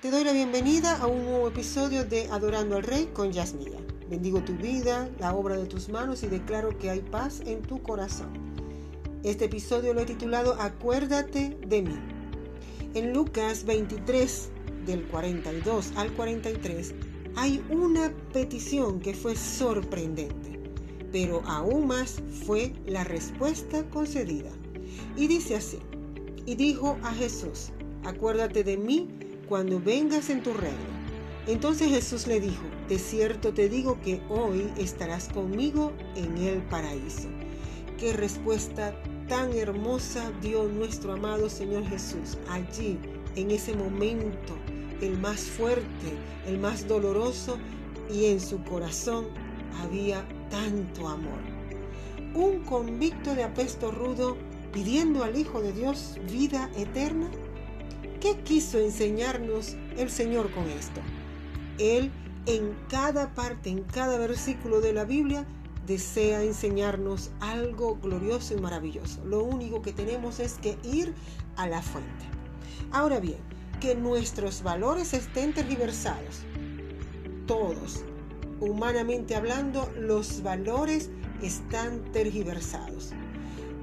[0.00, 3.80] Te doy la bienvenida a un nuevo episodio de Adorando al Rey con Yasmía.
[4.08, 7.82] Bendigo tu vida, la obra de tus manos y declaro que hay paz en tu
[7.82, 8.28] corazón.
[9.24, 11.98] Este episodio lo he titulado Acuérdate de mí.
[12.94, 14.50] En Lucas 23,
[14.86, 16.94] del 42 al 43,
[17.34, 20.60] hay una petición que fue sorprendente,
[21.10, 24.50] pero aún más fue la respuesta concedida.
[25.16, 25.80] Y dice así,
[26.46, 27.72] y dijo a Jesús,
[28.04, 29.08] acuérdate de mí
[29.48, 30.98] cuando vengas en tu reino.
[31.46, 37.28] Entonces Jesús le dijo, de cierto te digo que hoy estarás conmigo en el paraíso.
[37.98, 38.94] Qué respuesta
[39.28, 42.98] tan hermosa dio nuestro amado Señor Jesús allí,
[43.34, 44.54] en ese momento,
[45.00, 46.12] el más fuerte,
[46.46, 47.58] el más doloroso,
[48.12, 49.26] y en su corazón
[49.82, 51.40] había tanto amor.
[52.34, 54.36] Un convicto de apesto rudo
[54.72, 57.28] pidiendo al Hijo de Dios vida eterna
[58.20, 61.00] ¿Qué quiso enseñarnos el Señor con esto?
[61.78, 62.10] Él
[62.46, 65.46] en cada parte, en cada versículo de la Biblia,
[65.86, 69.24] desea enseñarnos algo glorioso y maravilloso.
[69.24, 71.14] Lo único que tenemos es que ir
[71.56, 72.24] a la fuente.
[72.90, 73.38] Ahora bien,
[73.80, 76.42] que nuestros valores estén tergiversados.
[77.46, 78.02] Todos,
[78.58, 83.12] humanamente hablando, los valores están tergiversados.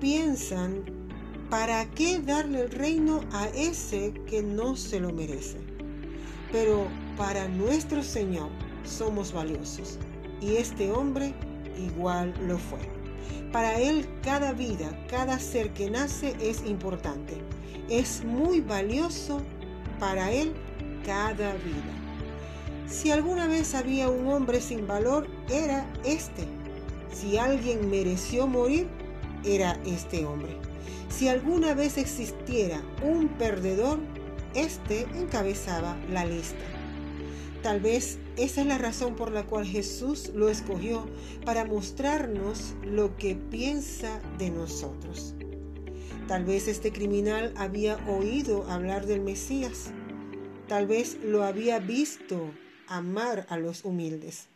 [0.00, 0.99] Piensan
[1.50, 5.58] ¿para qué darle el reino a ese que no se lo merece?
[6.52, 8.48] Pero para nuestro Señor
[8.84, 9.98] somos valiosos
[10.40, 11.34] y este hombre
[11.76, 12.78] igual lo fue.
[13.52, 17.34] Para Él cada vida, cada ser que nace es importante.
[17.88, 19.42] Es muy valioso
[19.98, 20.52] para Él
[21.04, 22.00] cada vida.
[22.86, 26.46] Si alguna vez había un hombre sin valor, era este.
[27.12, 28.86] Si alguien mereció morir,
[29.44, 30.69] era este hombre.
[31.08, 33.98] Si alguna vez existiera un perdedor,
[34.54, 36.64] este encabezaba la lista.
[37.62, 41.06] Tal vez esa es la razón por la cual Jesús lo escogió
[41.44, 45.34] para mostrarnos lo que piensa de nosotros.
[46.26, 49.90] Tal vez este criminal había oído hablar del Mesías.
[50.68, 52.50] Tal vez lo había visto
[52.86, 54.46] amar a los humildes.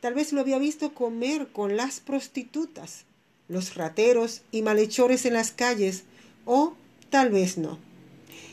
[0.00, 3.04] Tal vez lo había visto comer con las prostitutas
[3.48, 6.04] los rateros y malhechores en las calles,
[6.44, 6.74] o
[7.10, 7.78] tal vez no.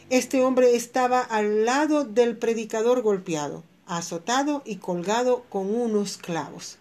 [0.09, 6.77] Este hombre estaba al lado del predicador golpeado, azotado y colgado con unos clavos.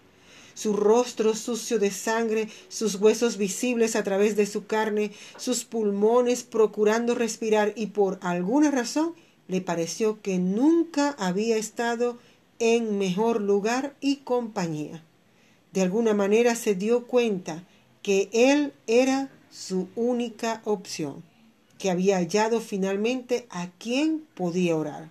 [0.54, 6.42] Su rostro sucio de sangre, sus huesos visibles a través de su carne, sus pulmones
[6.42, 9.14] procurando respirar y por alguna razón
[9.48, 12.18] le pareció que nunca había estado
[12.58, 15.02] en mejor lugar y compañía.
[15.72, 17.64] De alguna manera se dio cuenta
[18.02, 21.22] que él era su única opción,
[21.78, 25.10] que había hallado finalmente a quien podía orar.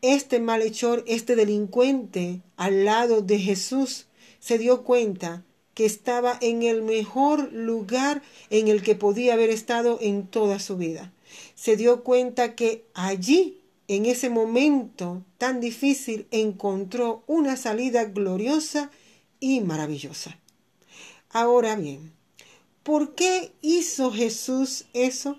[0.00, 4.06] Este malhechor, este delincuente al lado de Jesús,
[4.40, 5.44] se dio cuenta
[5.74, 10.76] que estaba en el mejor lugar en el que podía haber estado en toda su
[10.76, 11.12] vida.
[11.54, 18.90] Se dio cuenta que allí, en ese momento tan difícil, encontró una salida gloriosa
[19.40, 20.38] y maravillosa.
[21.32, 22.12] Ahora bien,
[22.82, 25.38] ¿por qué hizo Jesús eso?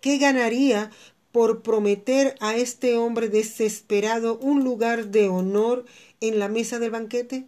[0.00, 0.90] ¿Qué ganaría
[1.30, 5.84] por prometer a este hombre desesperado un lugar de honor
[6.20, 7.46] en la mesa del banquete?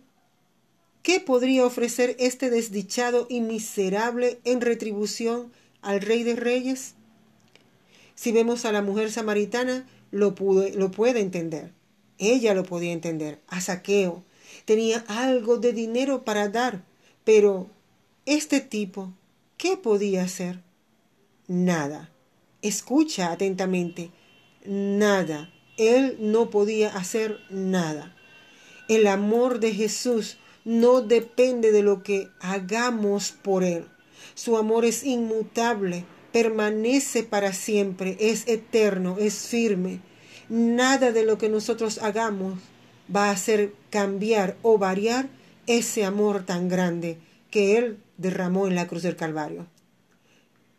[1.03, 5.51] ¿Qué podría ofrecer este desdichado y miserable en retribución
[5.83, 6.95] al Rey de Reyes?
[8.15, 11.73] Si vemos a la mujer samaritana, lo, puede entender.
[12.19, 13.41] Ella lo podía entender.
[13.49, 14.23] A saqueo.
[14.67, 16.85] Tenía algo de dinero para dar,
[17.33, 17.71] pero
[18.27, 19.13] este tipo,
[19.57, 20.65] ¿qué podía hacer?
[21.47, 22.11] Nada.
[22.61, 24.11] Escucha atentamente.
[24.65, 25.49] Nada.
[25.77, 28.17] Él no podía hacer nada.
[28.89, 33.87] El amor de Jesús no depende de lo que hagamos por Él.
[34.35, 40.01] Su amor es inmutable, permanece para siempre, es eterno, es firme.
[40.49, 42.59] Nada de lo que nosotros hagamos
[43.15, 45.29] va a hacer cambiar o variar
[45.79, 47.19] ese amor tan grande
[47.51, 49.67] que Él derramó en la cruz del Calvario.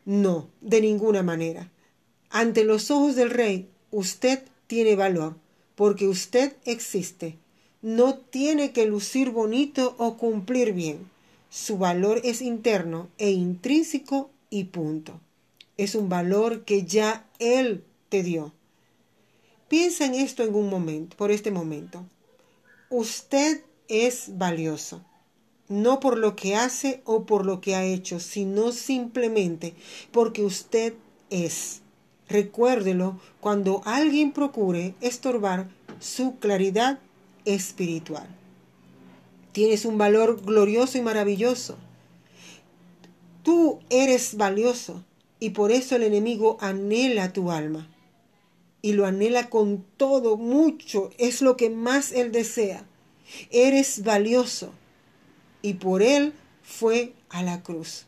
[0.03, 1.71] No, de ninguna manera.
[2.29, 5.37] Ante los ojos del Rey, usted tiene valor,
[5.75, 7.37] porque usted existe.
[7.81, 11.09] No tiene que lucir bonito o cumplir bien.
[11.49, 15.21] Su valor es interno e intrínseco y punto.
[15.77, 18.53] Es un valor que ya Él te dio.
[19.69, 22.03] Piensa en esto en un momento, por este momento.
[22.89, 23.61] Usted
[23.91, 25.01] es valioso,
[25.67, 29.75] no por lo que hace o por lo que ha hecho, sino simplemente
[30.11, 30.93] porque usted
[31.29, 31.81] es.
[32.29, 36.99] Recuérdelo cuando alguien procure estorbar su claridad
[37.43, 38.27] espiritual.
[39.51, 41.77] Tienes un valor glorioso y maravilloso.
[43.43, 45.03] Tú eres valioso
[45.39, 47.89] y por eso el enemigo anhela tu alma.
[48.81, 52.87] Y lo anhela con todo, mucho, es lo que más él desea.
[53.49, 54.73] Eres valioso
[55.61, 56.33] y por él
[56.63, 58.05] fue a la cruz.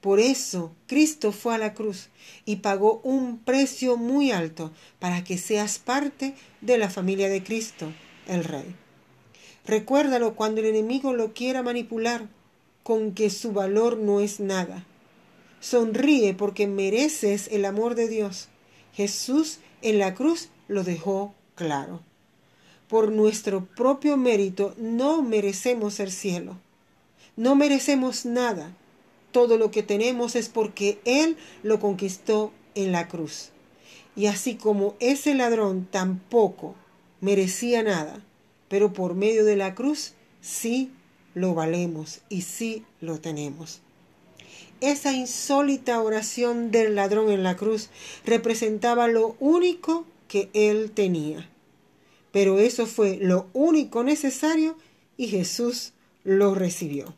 [0.00, 2.08] Por eso Cristo fue a la cruz
[2.44, 7.92] y pagó un precio muy alto para que seas parte de la familia de Cristo,
[8.26, 8.74] el Rey.
[9.64, 12.28] Recuérdalo cuando el enemigo lo quiera manipular
[12.82, 14.84] con que su valor no es nada.
[15.60, 18.48] Sonríe porque mereces el amor de Dios.
[18.92, 22.02] Jesús en la cruz lo dejó claro.
[22.88, 26.56] Por nuestro propio mérito no merecemos el cielo.
[27.36, 28.74] No merecemos nada
[29.32, 33.48] todo lo que tenemos es porque Él lo conquistó en la cruz.
[34.14, 36.74] Y así como ese ladrón tampoco
[37.20, 38.22] merecía nada,
[38.68, 40.12] pero por medio de la cruz
[40.42, 40.92] sí
[41.34, 43.80] lo valemos y sí lo tenemos.
[44.80, 47.88] Esa insólita oración del ladrón en la cruz
[48.26, 51.48] representaba lo único que él tenía.
[52.32, 54.76] Pero eso fue lo único necesario
[55.16, 55.92] y Jesús
[56.24, 57.14] lo recibió.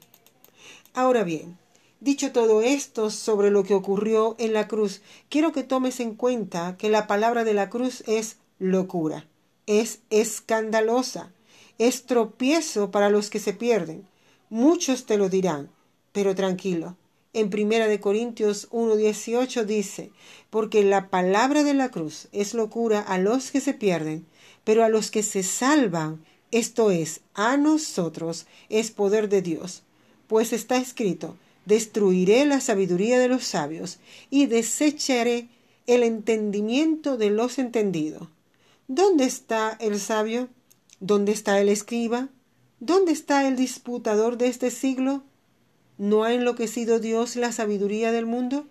[0.93, 1.57] Ahora bien,
[2.05, 5.01] Dicho todo esto sobre lo que ocurrió en la cruz,
[5.31, 9.27] quiero que tomes en cuenta que la palabra de la cruz es locura,
[9.67, 11.33] es escandalosa,
[11.79, 14.07] es tropiezo para los que se pierden.
[14.51, 15.71] Muchos te lo dirán,
[16.13, 16.95] pero tranquilo.
[17.33, 20.11] En Primera de Corintios 1:18 dice,
[20.51, 24.27] porque la palabra de la cruz es locura a los que se pierden,
[24.65, 29.83] pero a los que se salvan, esto es, a nosotros, es poder de Dios.
[30.27, 33.99] Pues está escrito, destruiré la sabiduría de los sabios
[34.31, 35.49] y desecharé
[35.87, 38.29] el entendimiento de los entendidos.
[38.89, 40.49] ¿Dónde está el sabio?
[41.01, 42.29] ¿Dónde está el escriba?
[42.81, 45.23] ¿Dónde está el disputador de este siglo?
[45.99, 48.67] ¿No ha enloquecido Dios la sabiduría del mundo?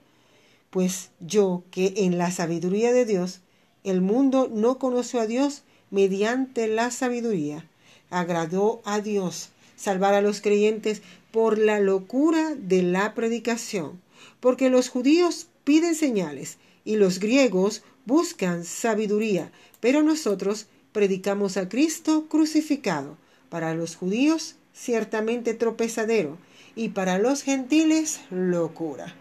[0.70, 3.42] Pues yo, que en la sabiduría de Dios,
[3.84, 5.64] el mundo no conoció a Dios
[5.94, 7.68] mediante la sabiduría,
[8.10, 14.02] agradó a Dios salvar a los creyentes por la locura de la predicación,
[14.40, 19.52] porque los judíos piden señales y los griegos buscan sabiduría,
[19.82, 23.16] pero nosotros predicamos a Cristo crucificado,
[23.50, 26.40] para los judíos ciertamente tropezadero
[26.76, 29.14] y para los gentiles locura.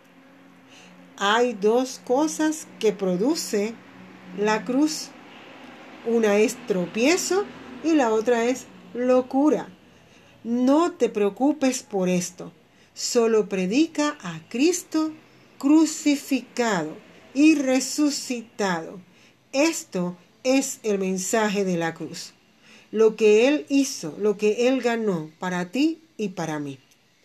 [1.19, 3.75] Hay dos cosas que produce
[4.39, 5.11] la cruz.
[6.07, 7.45] Una es tropiezo
[7.85, 9.69] y la otra es locura.
[10.45, 12.53] No te preocupes por esto,
[12.95, 15.13] solo predica a Cristo
[15.59, 16.97] crucificado
[17.35, 19.01] y resucitado.
[19.53, 22.33] Esto es el mensaje de la cruz.
[22.91, 26.81] Lo que Él hizo, lo que Él ganó para ti y para mí.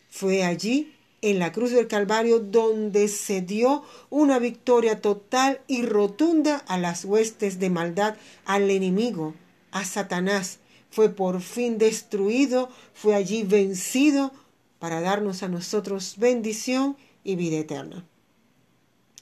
[0.09, 0.94] Fue allí,
[1.29, 7.03] en la cruz del Calvario, donde se dio una victoria total y rotunda a las
[7.03, 8.15] huestes de maldad,
[8.45, 9.33] al enemigo,
[9.71, 10.59] a Satanás,
[10.89, 14.31] fue por fin destruido, fue allí vencido
[14.79, 16.95] para darnos a nosotros bendición
[17.25, 18.06] y vida eterna.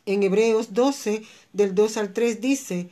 [0.06, 1.24] En Hebreos 12,
[1.54, 2.90] del 2 al 3 dice,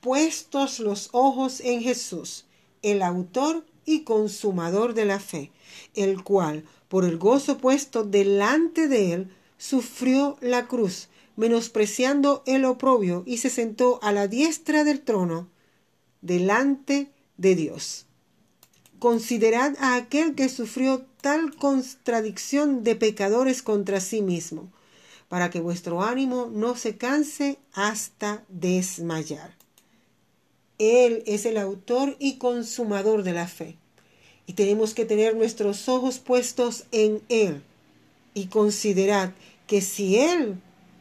[0.00, 2.46] puestos los ojos en Jesús,
[2.82, 5.52] el autor y consumador de la fe,
[5.94, 13.22] el cual, por el gozo puesto delante de él, sufrió la cruz, menospreciando el oprobio,
[13.26, 15.48] y se sentó a la diestra del trono,
[16.20, 18.06] delante de Dios.
[18.98, 24.72] Considerad a aquel que sufrió tal contradicción de pecadores contra sí mismo,
[25.28, 29.54] para que vuestro ánimo no se canse hasta desmayar.
[30.78, 33.76] Él es el autor y consumador de la fe,
[34.46, 37.62] y tenemos que tener nuestros ojos puestos en Él,
[38.34, 39.32] y considerad
[39.66, 40.56] que si Él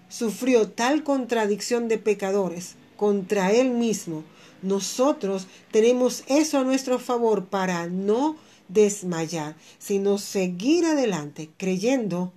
[0.10, 4.24] sufrió tal contradicción de pecadores contra Él mismo,
[4.62, 8.36] nosotros tenemos eso a nuestro favor para no
[8.68, 12.32] desmayar, sino seguir adelante creyendo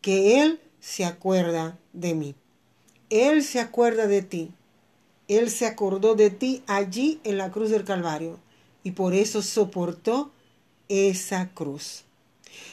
[0.00, 2.34] que Él se acuerda de mí.
[3.08, 4.50] Él se acuerda de ti.
[5.28, 8.38] Él se acordó de ti allí en la cruz del Calvario
[8.82, 10.30] y por eso soportó
[10.92, 12.04] esa cruz.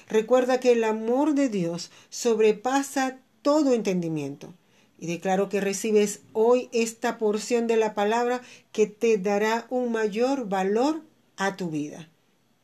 [0.08, 4.54] Recuerda que el amor de Dios sobrepasa todo entendimiento
[5.00, 10.50] y declaro que recibes hoy esta porción de la palabra que te dará un mayor
[10.50, 11.02] valor
[11.38, 12.10] a tu vida.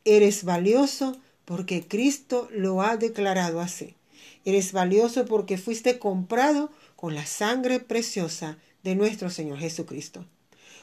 [0.04, 3.94] Eres valioso porque Cristo lo ha declarado así.
[4.44, 10.26] Eres valioso porque fuiste comprado con la sangre preciosa de nuestro Señor Jesucristo.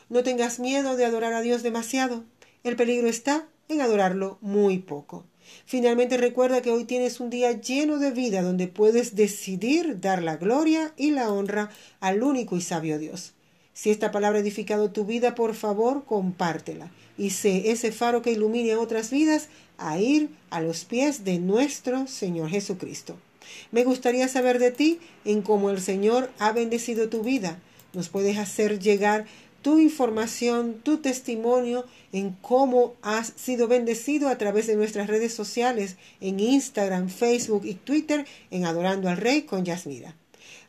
[0.10, 2.24] No tengas miedo de adorar a Dios demasiado.
[2.64, 5.26] El peligro está en adorarlo muy poco.
[5.66, 10.38] Finalmente recuerda que hoy tienes un día lleno de vida donde puedes decidir dar la
[10.38, 13.34] gloria y la honra al único y sabio Dios.
[13.74, 18.32] Si esta palabra ha edificado tu vida, por favor, compártela y sé ese faro que
[18.32, 23.18] ilumine otras vidas a ir a los pies de nuestro Señor Jesucristo.
[23.72, 27.60] Me gustaría saber de ti en cómo el Señor ha bendecido tu vida.
[27.92, 29.26] Nos puedes hacer llegar
[29.64, 35.96] tu información, tu testimonio en cómo has sido bendecido a través de nuestras redes sociales
[36.22, 40.16] en Instagram, Facebook y Twitter en Adorando al Rey con Yasmira.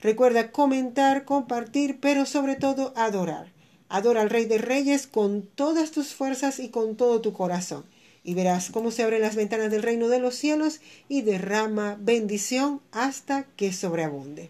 [0.01, 3.53] Recuerda comentar, compartir, pero sobre todo adorar.
[3.89, 7.85] Adora al Rey de Reyes con todas tus fuerzas y con todo tu corazón.
[8.23, 12.81] Y verás cómo se abren las ventanas del reino de los cielos y derrama bendición
[12.93, 14.49] hasta que sobreabunde.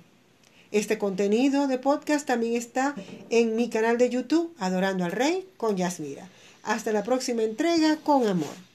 [0.75, 2.97] Este contenido de podcast también está
[3.31, 6.28] en mi canal de YouTube, Adorando al Rey con Yasmira.
[6.64, 8.74] Hasta la próxima entrega con amor.